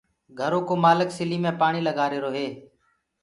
[0.39, 2.47] گھرو ڪو مآلڪ سليٚ مي پآڻيٚ لگآهيرو هي